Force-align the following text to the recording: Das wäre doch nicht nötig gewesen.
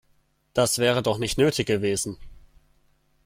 Das 0.55 0.79
wäre 0.79 1.03
doch 1.03 1.19
nicht 1.19 1.37
nötig 1.37 1.67
gewesen. 1.67 2.17